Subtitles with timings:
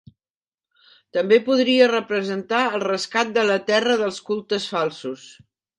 [1.17, 5.33] També podria representar el rescat de la terra dels cultes falsos.